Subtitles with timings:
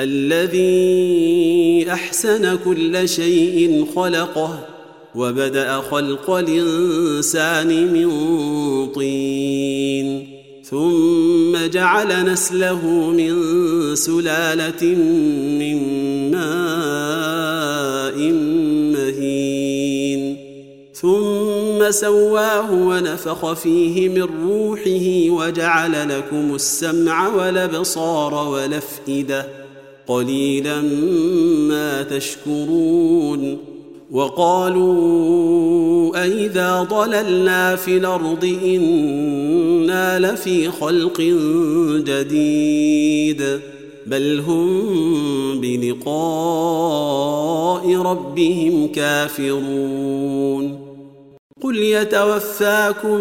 [0.00, 4.66] الذي أحسن كل شيء خلقه
[5.14, 8.08] وبدأ خلق الإنسان من
[8.86, 10.28] طين
[10.64, 13.34] ثم جعل نسله من
[13.96, 14.86] سلالة
[15.58, 15.78] من
[16.30, 18.18] ماء
[18.92, 20.36] مهين
[20.94, 29.61] ثم سواه ونفخ فيه من روحه وجعل لكم السمع والأبصار والأفئدة.
[30.06, 30.80] قليلا
[31.68, 33.58] ما تشكرون
[34.10, 35.42] وقالوا
[36.24, 41.20] أإذا ضللنا في الأرض إنا لفي خلق
[42.06, 43.60] جديد
[44.06, 46.12] بل هم بلقاء
[47.96, 50.91] ربهم كافرون
[51.62, 53.20] قل يتوفاكم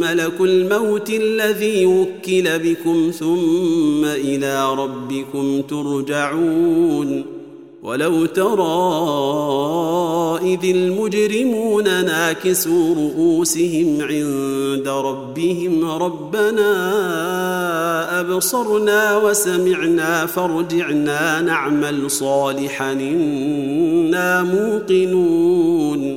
[0.00, 7.24] ملك الموت الذي وكل بكم ثم إلى ربكم ترجعون
[7.82, 8.60] ولو ترى
[10.42, 16.70] اذ المجرمون ناكسوا رؤوسهم عند ربهم ربنا
[18.20, 22.92] ابصرنا وسمعنا فارجعنا نعمل صالحا
[24.10, 26.09] أنا موقنون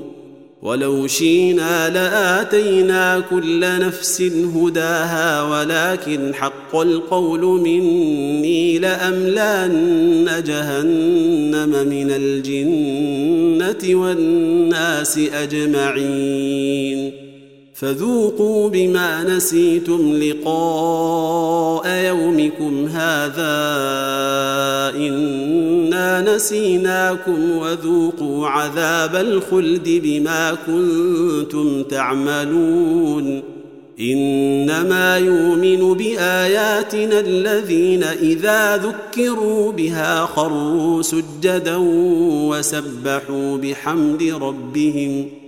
[0.64, 4.22] ولو شينا لآتينا كل نفس
[4.56, 17.23] هداها ولكن حق القول مني لأملأن جهنم من الجنة والناس أجمعين.
[17.84, 23.54] فذوقوا بما نسيتم لقاء يومكم هذا
[24.98, 33.42] إنا نسيناكم وذوقوا عذاب الخلد بما كنتم تعملون
[34.00, 41.76] إنما يؤمن بآياتنا الذين إذا ذكروا بها خروا سجدا
[42.50, 45.43] وسبحوا بحمد ربهم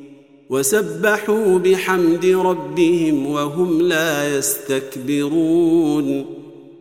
[0.49, 6.25] وسبحوا بحمد ربهم وهم لا يستكبرون.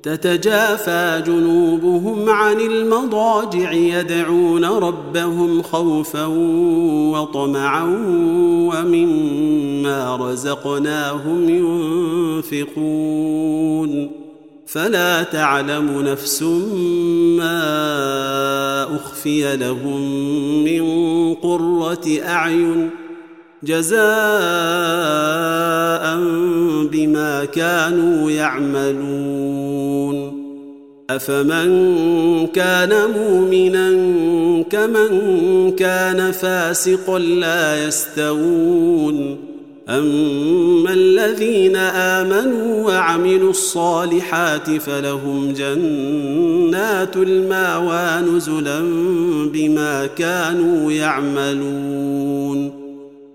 [0.03, 6.27] تتجافى جنوبهم عن المضاجع يدعون ربهم خوفا
[7.13, 7.85] وطمعا
[8.75, 11.49] ومما رزقناهم
[12.53, 14.11] ينفقون.
[14.67, 16.43] فلا تعلم نفس
[17.39, 17.65] ما
[18.97, 20.01] أخفي لهم
[20.65, 20.85] من
[21.35, 22.91] قرة أعين
[23.65, 24.05] جزاء
[26.93, 30.45] بما كانوا يعملون.
[31.11, 33.91] أفمن كان مؤمنا
[34.71, 35.11] كمن
[35.77, 39.37] كان فاسقا لا يستوون.
[39.89, 48.81] أما الذين آمنوا وعملوا الصالحات فلهم جنات الماوى نزلا
[49.53, 52.84] بما كانوا يعملون.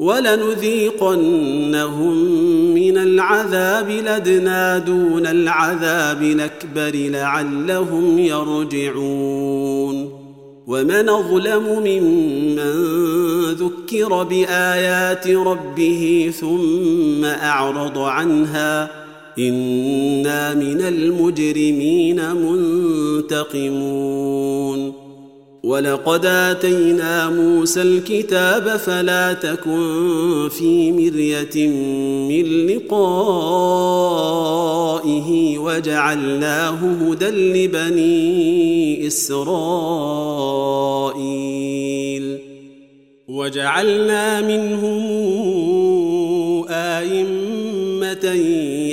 [0.00, 1.54] ولنذيقنهم
[2.74, 10.10] من العذاب لدنا دون العذاب الأكبر لعلهم يرجعون.
[10.66, 12.72] ومن أظلم ممن
[13.52, 18.90] ذكر بآيات ربه ثم أعرض عنها
[19.38, 22.34] إنا من المجرمين
[23.26, 24.99] منتقمون.
[25.62, 31.68] ولقد آتينا موسى الكتاب فلا تكن في مرية
[32.28, 33.68] من لقائه
[35.58, 39.50] وجعلناه هدى لبني إسرائيل
[43.28, 45.20] وجعلنا منهم
[46.68, 47.59] آئمة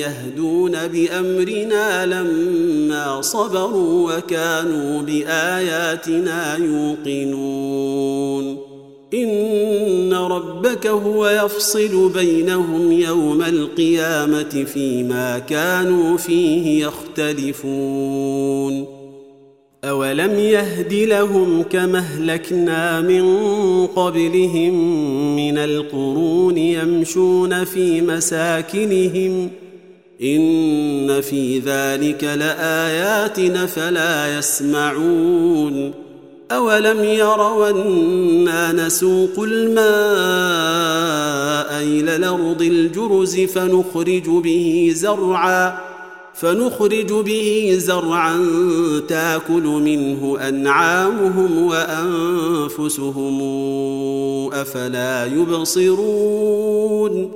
[0.02, 8.58] يهدون بأمرنا لما صبروا وكانوا بآياتنا يوقنون.
[9.14, 18.97] إن ربك هو يفصل بينهم يوم القيامة فيما كانوا فيه يختلفون.
[19.84, 23.26] اولم يهد لهم كما اهلكنا من
[23.88, 24.74] قبلهم
[25.36, 29.50] من القرون يمشون في مساكنهم
[30.22, 33.40] ان في ذلك لايات
[33.70, 35.94] فلا يسمعون
[36.52, 39.88] اولم يروا أنا نسوق الماء
[41.84, 45.78] إلى الأرض الجرز فنخرج به زرعا
[46.40, 48.46] فنخرج به زرعا
[49.08, 53.42] تاكل منه أنعامهم وأنفسهم.
[54.54, 57.32] أفلا يبصرون؟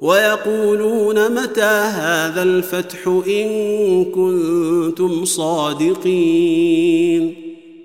[0.00, 7.34] ويقولون متى هذا الفتح إن كنتم صادقين؟